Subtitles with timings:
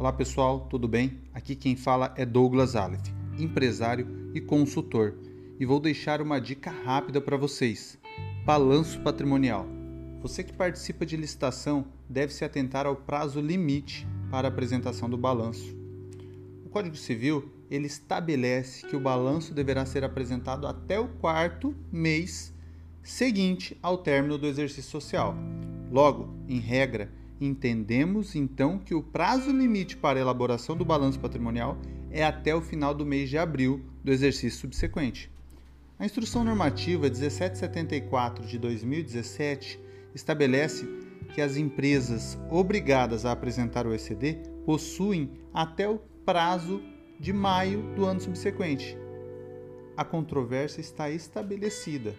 [0.00, 1.18] Olá pessoal, tudo bem?
[1.34, 3.08] Aqui quem fala é Douglas Aleph,
[3.38, 5.14] empresário e consultor,
[5.58, 7.98] e vou deixar uma dica rápida para vocês:
[8.42, 9.66] balanço patrimonial.
[10.22, 15.76] Você que participa de licitação deve se atentar ao prazo limite para apresentação do balanço.
[16.64, 22.54] O Código Civil ele estabelece que o balanço deverá ser apresentado até o quarto mês
[23.02, 25.36] seguinte ao término do exercício social.
[25.90, 31.78] Logo, em regra, Entendemos então que o prazo limite para a elaboração do balanço patrimonial
[32.10, 35.30] é até o final do mês de abril do exercício subsequente.
[35.98, 39.80] A Instrução Normativa 1774 de 2017
[40.14, 40.86] estabelece
[41.34, 46.82] que as empresas obrigadas a apresentar o ECD possuem até o prazo
[47.18, 48.96] de maio do ano subsequente.
[49.96, 52.14] A controvérsia está estabelecida.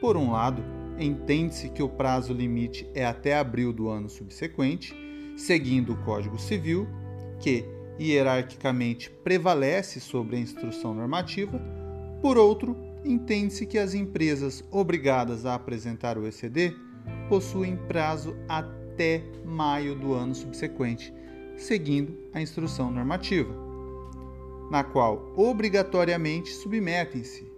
[0.00, 0.62] Por um lado,
[0.98, 4.94] entende-se que o prazo limite é até abril do ano subsequente,
[5.36, 6.86] seguindo o Código Civil,
[7.40, 7.64] que
[8.00, 11.60] hierarquicamente prevalece sobre a instrução normativa.
[12.20, 16.74] Por outro, entende-se que as empresas obrigadas a apresentar o ECD
[17.28, 21.12] possuem prazo até maio do ano subsequente,
[21.56, 23.54] seguindo a instrução normativa,
[24.70, 27.52] na qual obrigatoriamente submetem-se.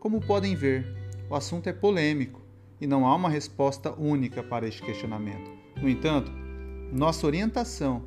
[0.00, 0.86] Como podem ver,
[1.30, 2.47] o assunto é polêmico
[2.80, 5.50] e não há uma resposta única para este questionamento.
[5.80, 6.30] No entanto,
[6.92, 8.02] nossa orientação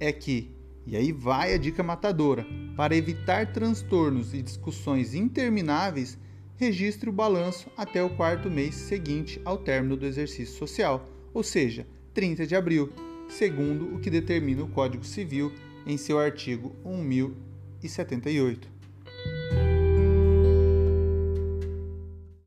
[0.00, 0.50] é que,
[0.86, 6.18] e aí vai a dica matadora, para evitar transtornos e discussões intermináveis,
[6.56, 11.86] registre o balanço até o quarto mês seguinte ao término do exercício social, ou seja,
[12.14, 12.90] 30 de abril,
[13.28, 15.52] segundo o que determina o Código Civil
[15.86, 18.68] em seu artigo 1078.